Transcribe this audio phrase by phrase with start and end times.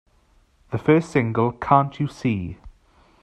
[0.71, 2.57] The first single Can't You See?